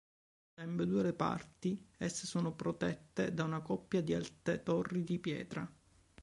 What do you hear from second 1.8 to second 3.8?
esse sono protette da una